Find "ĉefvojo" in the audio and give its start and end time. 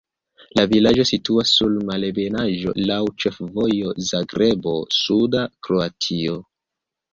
3.25-3.95